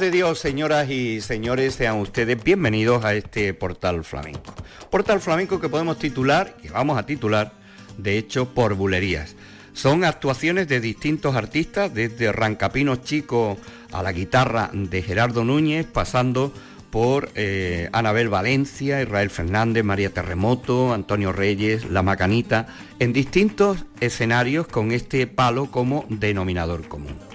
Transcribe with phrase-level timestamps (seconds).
[0.00, 4.54] de Dios, señoras y señores, sean ustedes bienvenidos a este portal flamenco.
[4.90, 7.52] Portal flamenco que podemos titular, que vamos a titular,
[7.96, 9.34] de hecho, por bulerías.
[9.72, 13.56] Son actuaciones de distintos artistas, desde Rancapino Chico
[13.90, 16.52] a la guitarra de Gerardo Núñez, pasando
[16.90, 22.68] por eh, Anabel Valencia, Israel Fernández, María Terremoto, Antonio Reyes, La Macanita,
[23.00, 27.27] en distintos escenarios con este palo como denominador común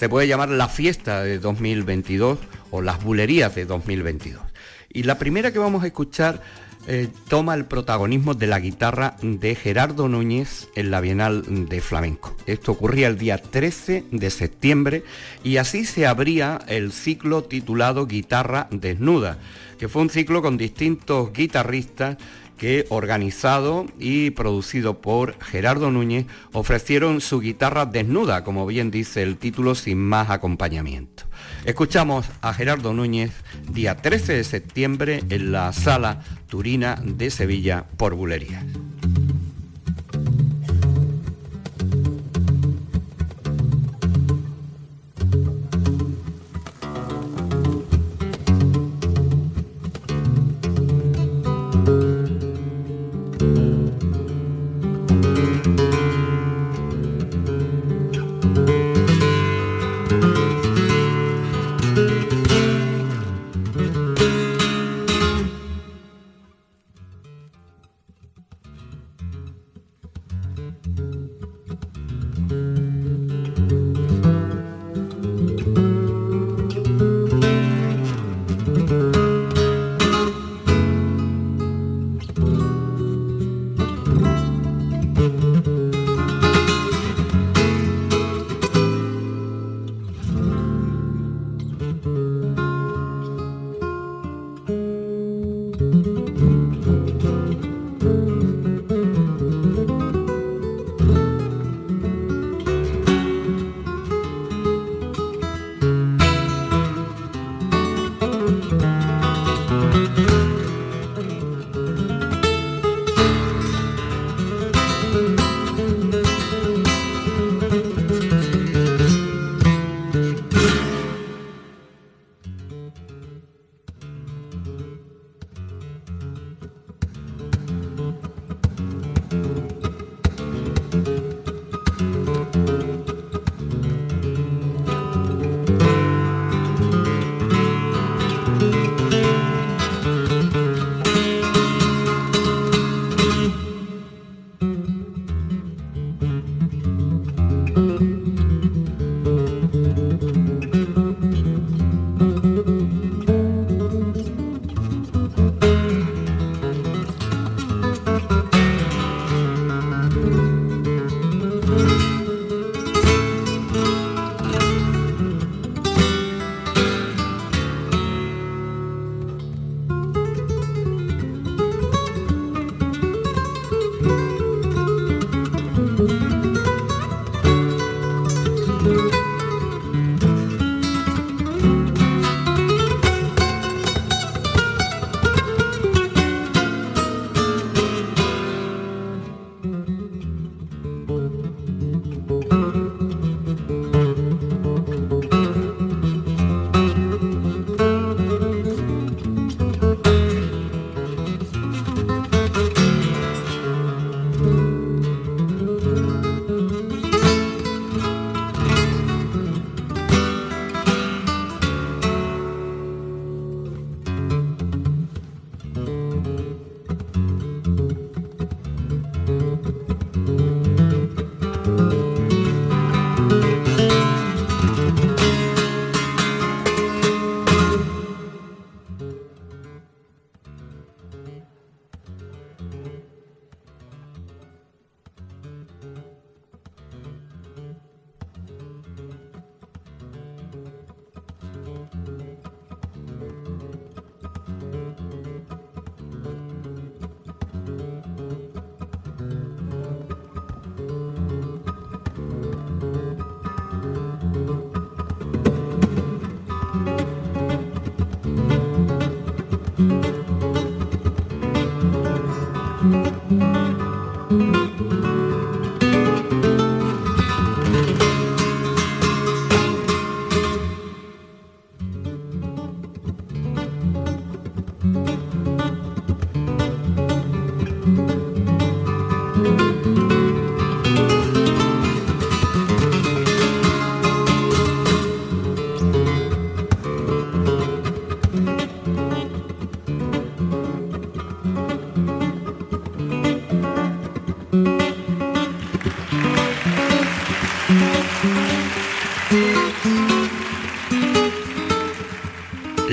[0.00, 2.38] se puede llamar la fiesta de 2022
[2.70, 4.42] o las bulerías de 2022.
[4.88, 6.40] Y la primera que vamos a escuchar
[6.86, 12.34] eh, toma el protagonismo de la guitarra de Gerardo Núñez en la Bienal de Flamenco.
[12.46, 15.04] Esto ocurría el día 13 de septiembre
[15.44, 19.36] y así se abría el ciclo titulado Guitarra Desnuda,
[19.78, 22.16] que fue un ciclo con distintos guitarristas
[22.60, 29.38] que organizado y producido por Gerardo Núñez ofrecieron su guitarra desnuda, como bien dice el
[29.38, 31.22] título, sin más acompañamiento.
[31.64, 33.32] Escuchamos a Gerardo Núñez
[33.72, 38.62] día 13 de septiembre en la sala Turina de Sevilla por Bulerías.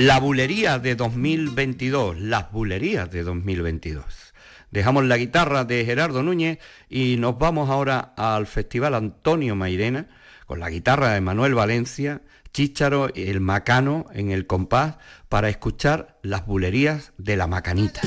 [0.08, 4.32] La bulería de 2022, las bulerías de 2022.
[4.70, 10.08] Dejamos la guitarra de Gerardo Núñez y nos vamos ahora al Festival Antonio Mairena
[10.46, 12.22] con la guitarra de Manuel Valencia,
[12.54, 14.96] Chícharo, el Macano en el compás
[15.28, 18.00] para escuchar las bulerías de la Macanita.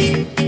[0.00, 0.39] Una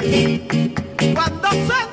[0.00, 1.89] Cuando se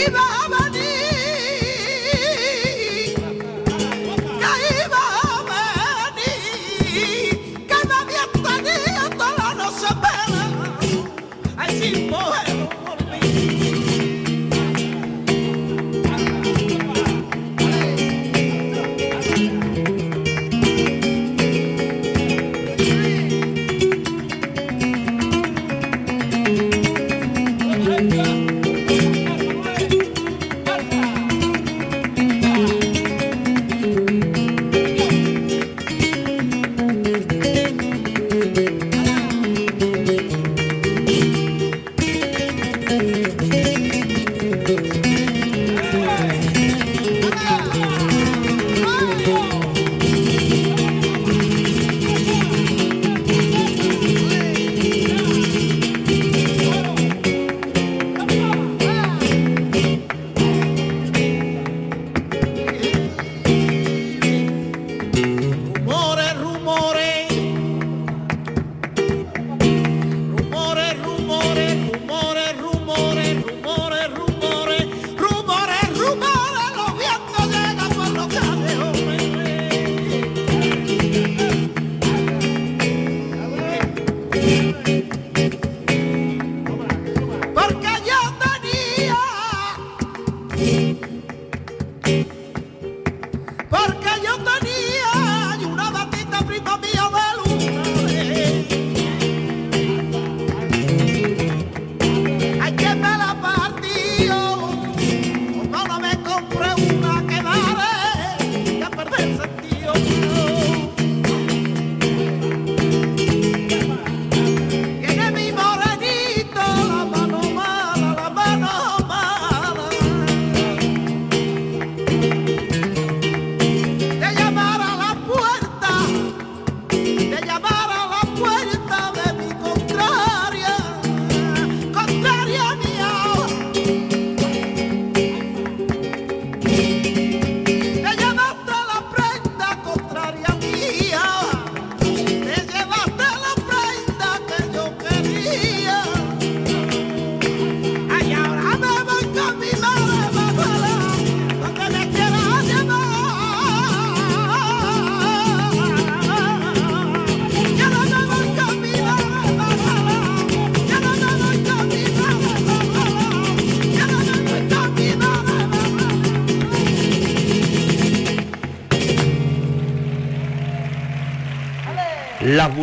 [0.00, 0.69] Iba, Iba,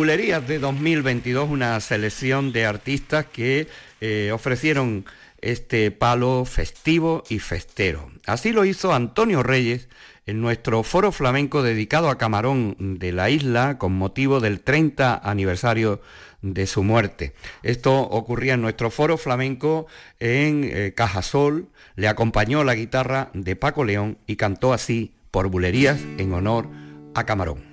[0.08, 3.68] Bulerías de 2022, una selección de artistas que
[4.00, 5.04] eh, ofrecieron
[5.42, 8.10] este palo festivo y festero.
[8.24, 9.90] Así lo hizo Antonio Reyes
[10.24, 16.00] en nuestro foro flamenco dedicado a Camarón de la isla con motivo del 30 aniversario
[16.40, 17.34] de su muerte.
[17.62, 19.88] Esto ocurría en nuestro foro flamenco
[20.20, 26.00] en eh, Cajasol, le acompañó la guitarra de Paco León y cantó así por Bulerías
[26.16, 26.66] en honor
[27.14, 27.67] a Camarón.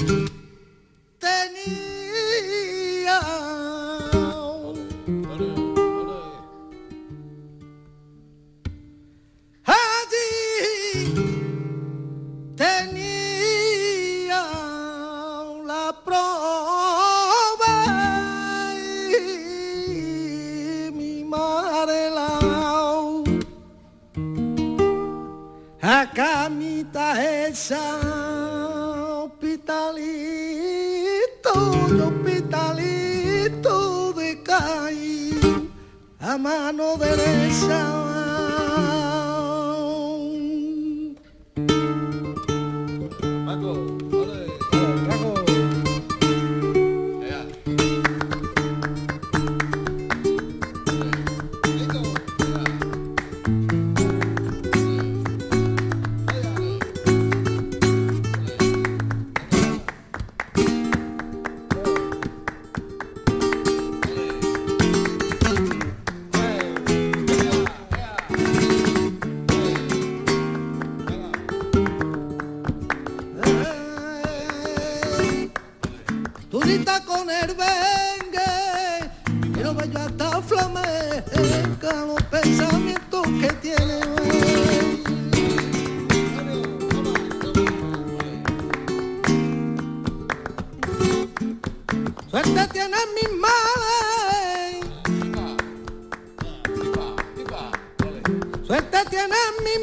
[0.00, 0.39] Thank you.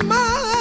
[0.03, 0.56] my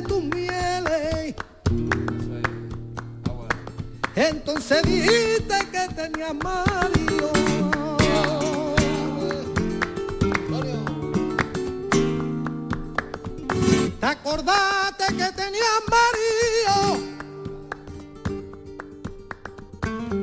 [0.00, 1.34] tus mieles,
[4.14, 7.32] entonces dijiste que tenía marido.
[14.12, 17.00] acordate que tenías marido.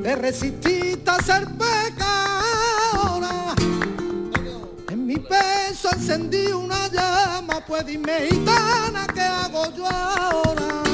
[0.03, 3.53] Te resististe a ser pecadora.
[4.89, 6.68] En mi peso encendí llama,
[7.69, 10.88] pues dime gitana, ¿qué hago yo ahora?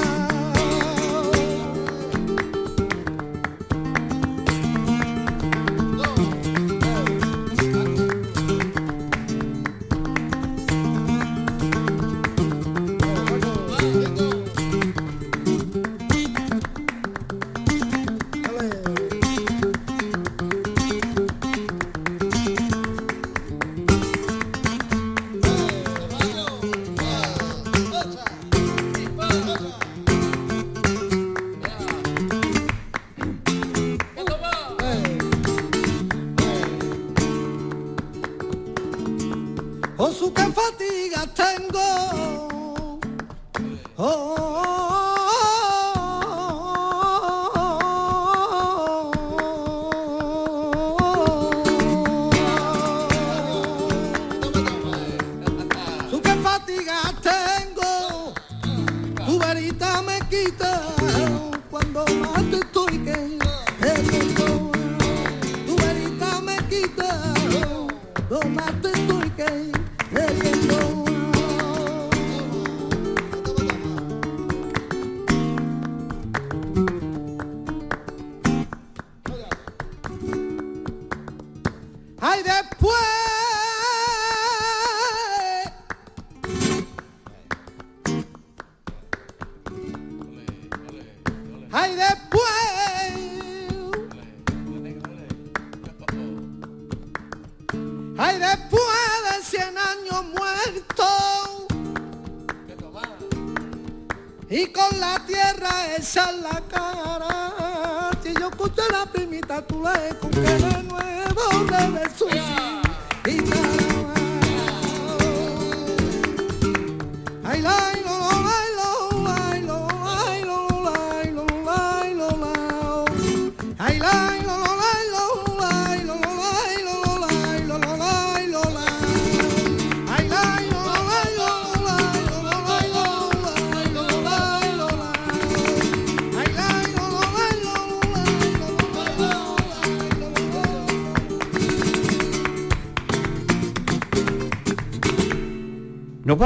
[68.29, 69.29] Lo más te estoy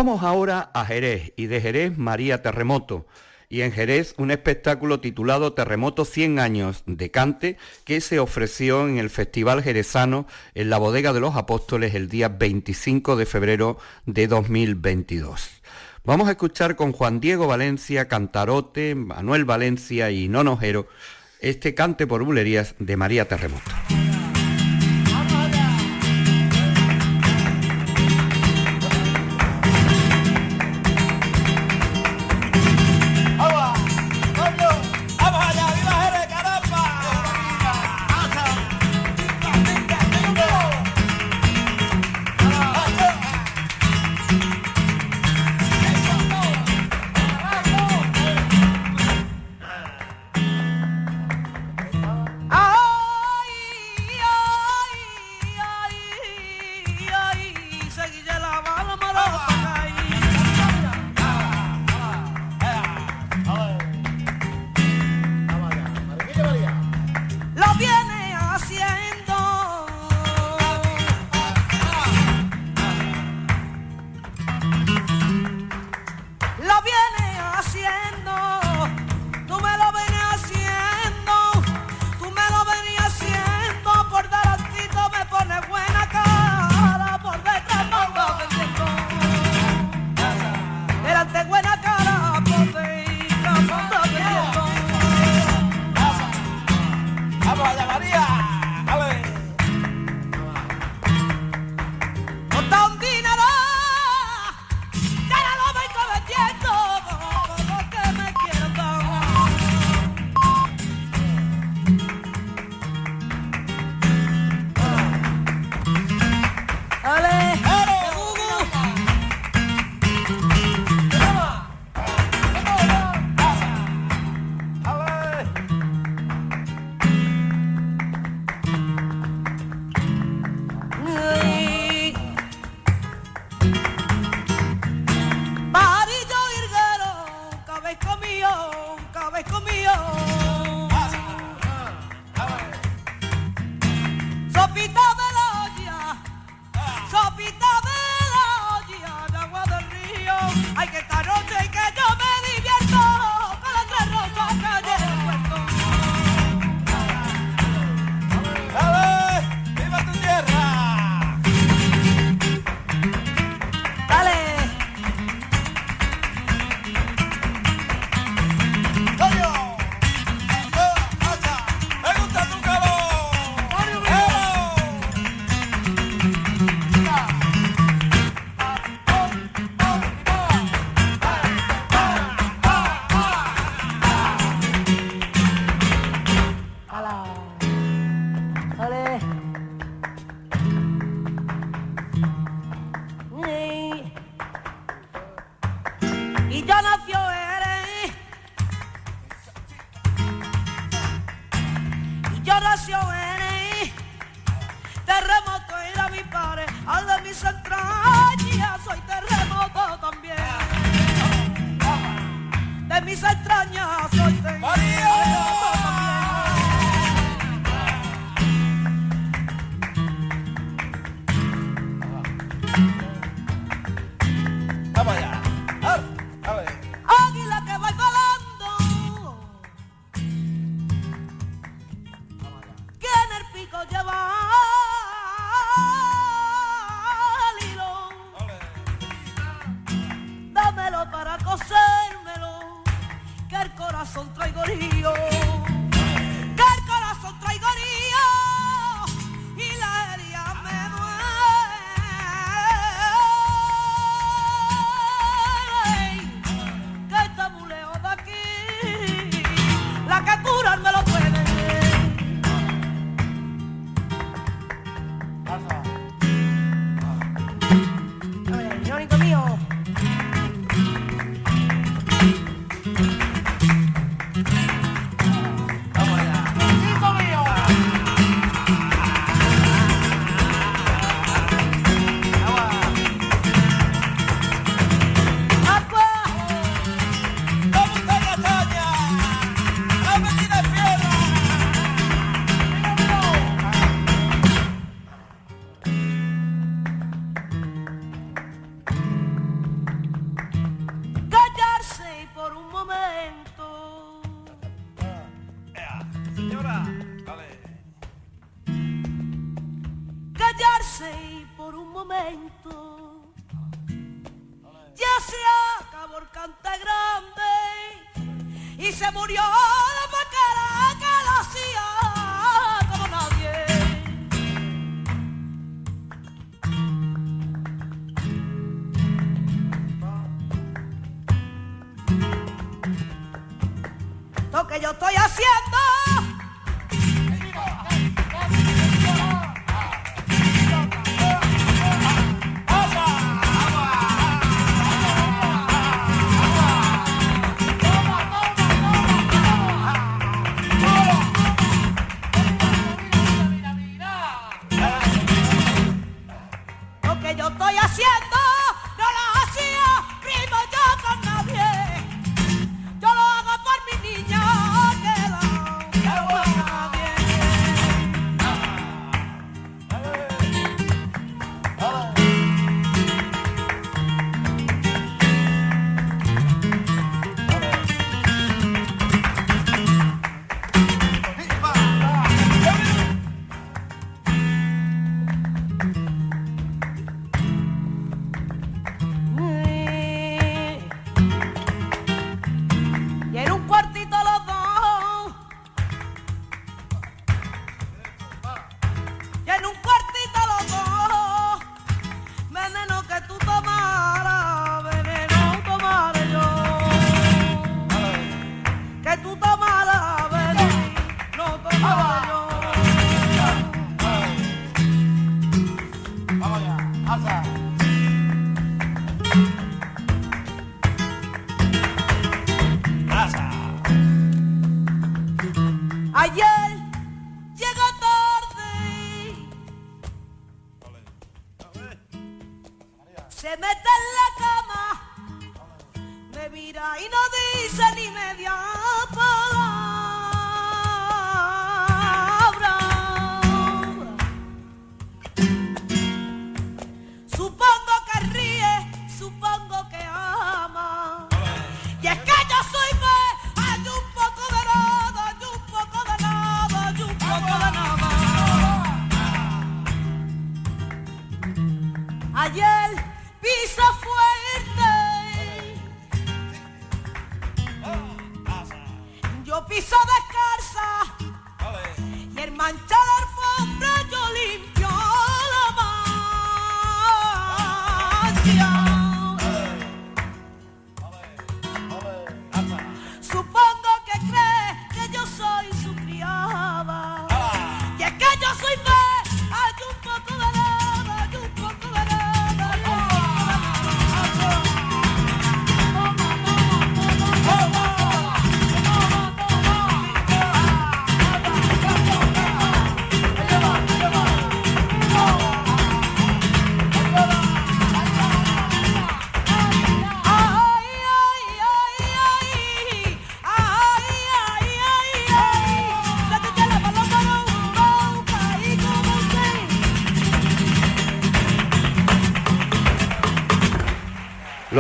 [0.10, 3.06] vamos ahora a Jerez y de Jerez María Terremoto.
[3.48, 8.98] Y en Jerez un espectáculo titulado Terremoto 100 años de cante que se ofreció en
[8.98, 14.26] el Festival Jerezano en la Bodega de los Apóstoles el día 25 de febrero de
[14.26, 15.48] 2022.
[16.06, 20.88] Vamos a escuchar con Juan Diego Valencia, Cantarote, Manuel Valencia y Nonojero
[21.40, 23.70] este cante por bulerías de María Terremoto.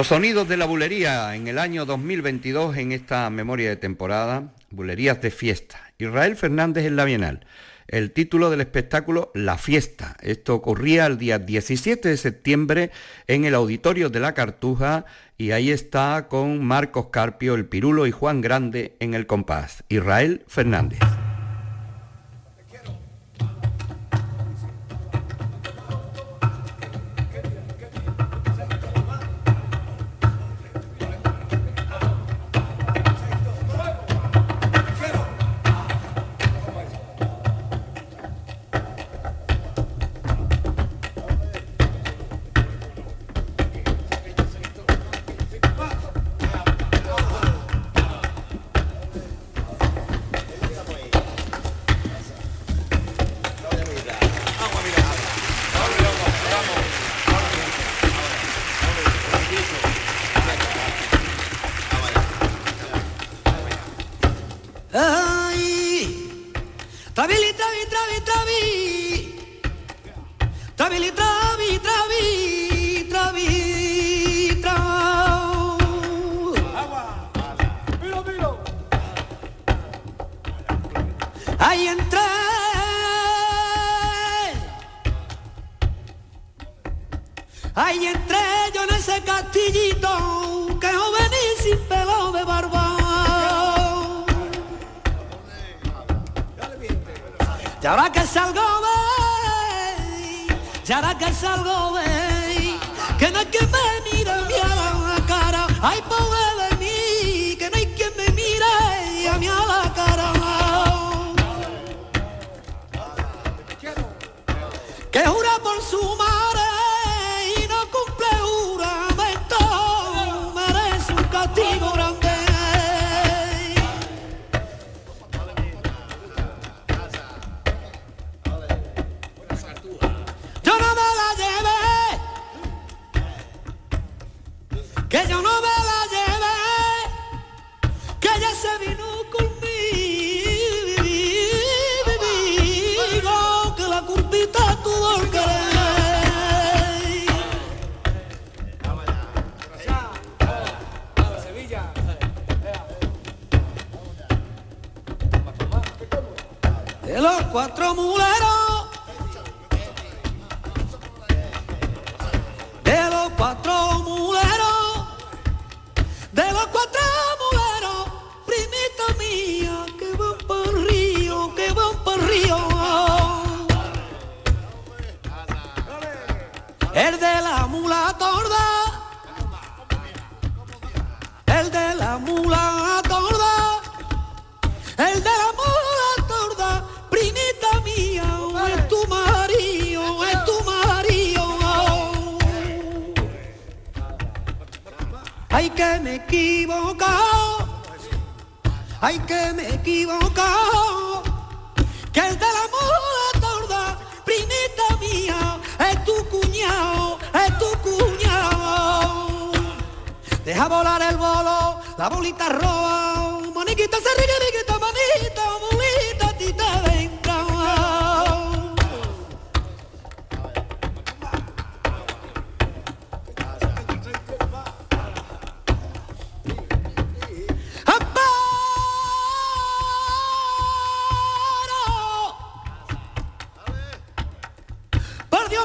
[0.10, 5.30] Sonidos de la bulería en el año 2022 en esta memoria de temporada, bulerías de
[5.30, 5.93] fiesta.
[6.00, 7.45] Israel Fernández en la Bienal.
[7.88, 10.17] el título del espectáculo La Fiesta.
[10.24, 12.89] Esto ocurría el día 17 de septiembre
[13.28, 15.06] en el Auditorio de la Cartuja
[15.38, 19.84] y ahí está con Marcos Carpio, el Pirulo y Juan Grande en el compás.
[19.89, 20.98] Israel Fernández.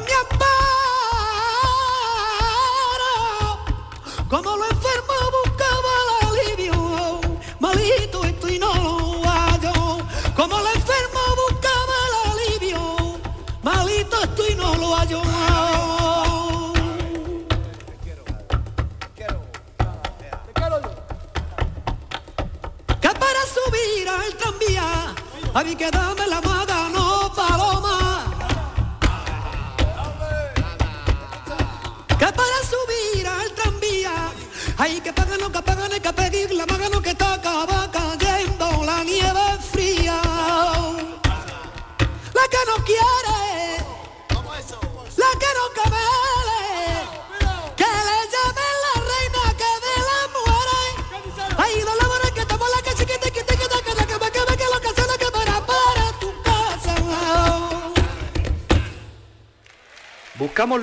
[0.00, 0.43] you, me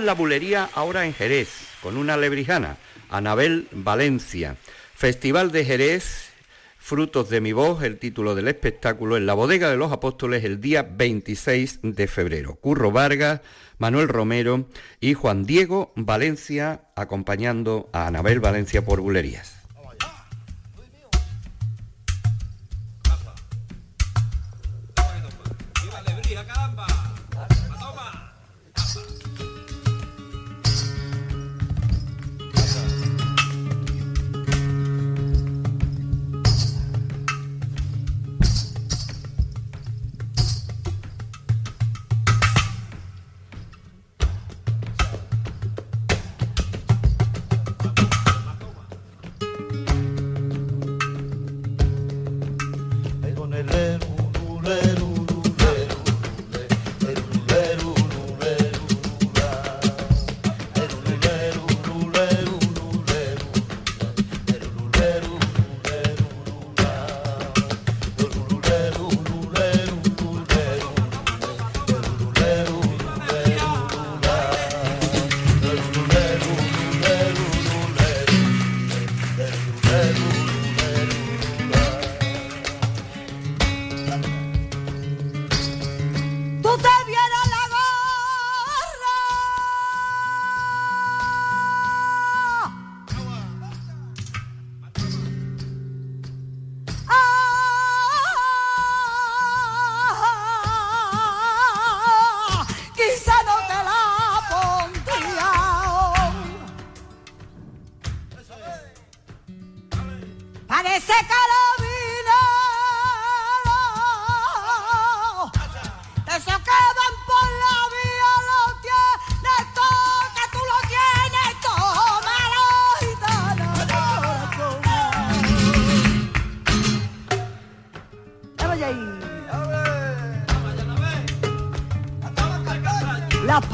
[0.06, 1.50] La Bulería ahora en Jerez,
[1.82, 2.78] con una lebrijana,
[3.10, 4.58] Anabel Valencia.
[4.96, 6.32] Festival de Jerez,
[6.80, 10.60] Frutos de mi voz, el título del espectáculo, en la Bodega de los Apóstoles el
[10.60, 12.56] día 26 de febrero.
[12.56, 13.42] Curro Vargas,
[13.78, 14.68] Manuel Romero
[15.00, 19.61] y Juan Diego Valencia acompañando a Anabel Valencia por Bulerías.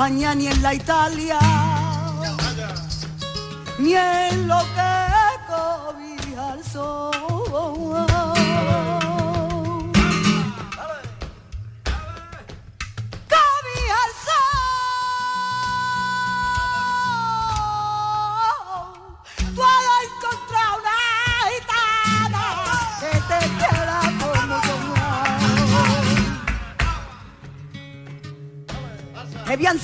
[0.10, 1.57] mañana y en la Italia.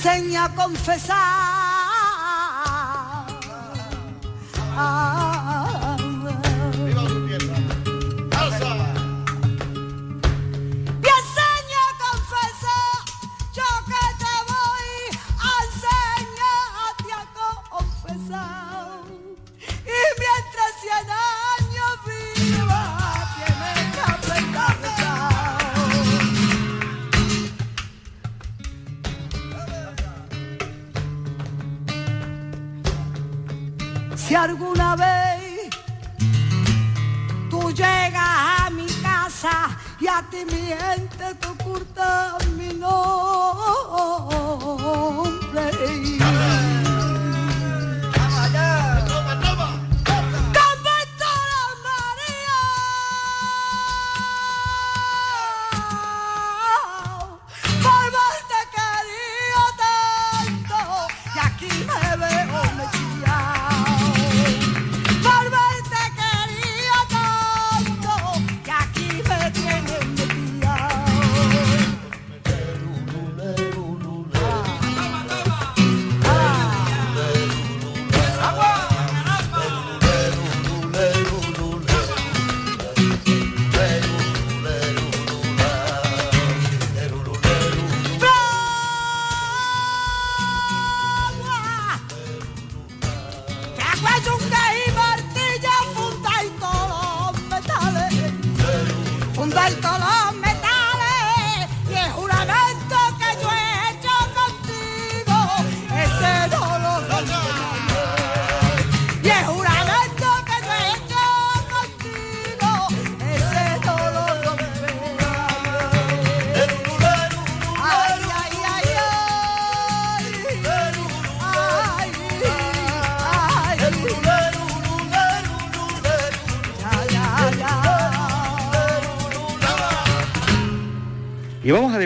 [0.04, 1.16] enseña a confesar.
[4.76, 5.23] Ah,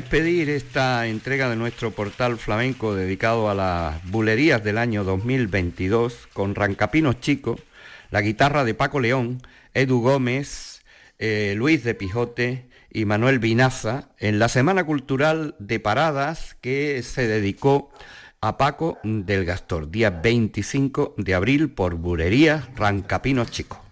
[0.08, 6.54] despedir esta entrega de nuestro portal flamenco dedicado a las bulerías del año 2022 con
[6.54, 7.60] Rancapinos Chico,
[8.10, 9.42] la guitarra de Paco León,
[9.74, 10.82] Edu Gómez,
[11.18, 17.26] eh, Luis de Pijote y Manuel Vinaza en la Semana Cultural de Paradas que se
[17.26, 17.92] dedicó
[18.40, 23.87] a Paco del Gastor, día 25 de abril por Bulerías Rancapinos Chico.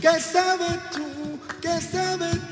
[0.00, 1.38] ¿Qué sabes tú?
[1.60, 2.49] Tú no sabes nada.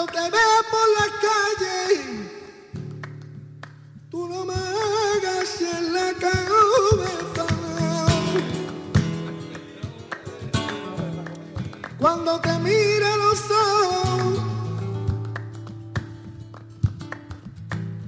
[0.00, 1.78] Cuando te vea por la calle,
[4.10, 7.46] tú no me hagas en la cabeza.
[11.98, 14.38] Cuando te mire los ojos,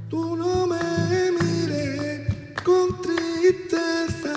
[0.08, 2.26] tú no me mires
[2.62, 4.34] con tristeza.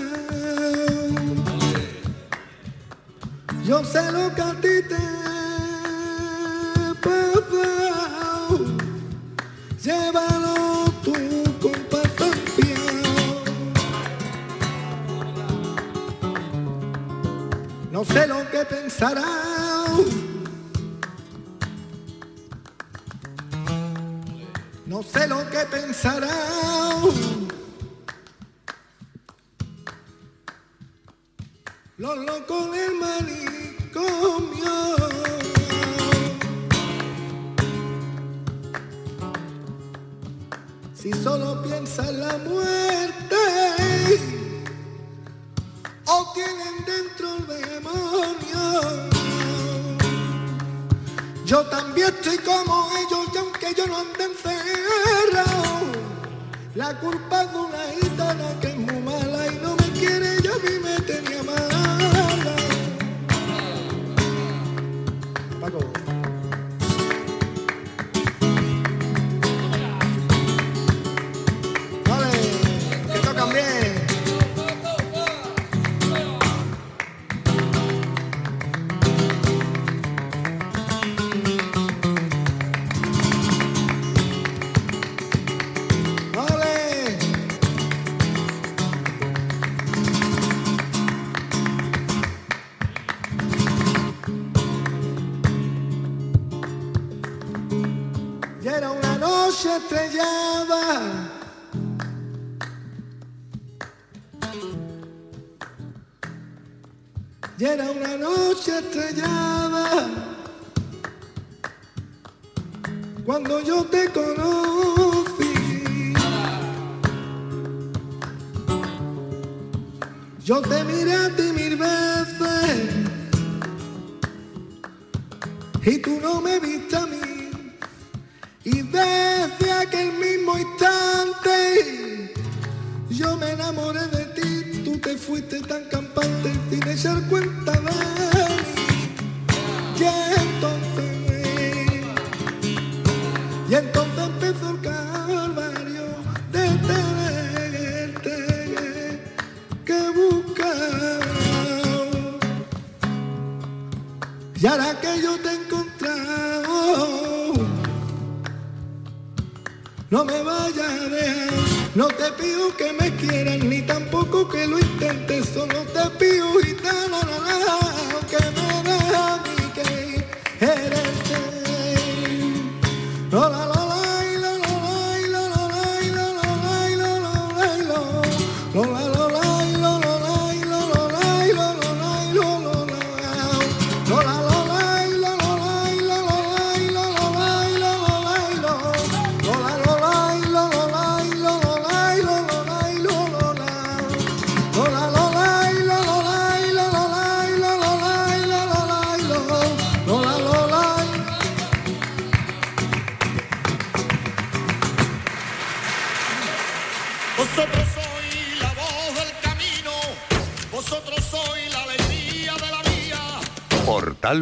[3.64, 5.15] Yo sé lo que a ti te
[18.08, 19.24] no sé lo que pensará.
[24.86, 26.28] No sé lo que pensará.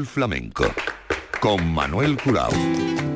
[0.01, 0.65] Flamenco
[1.39, 3.12] con Manuel Curao.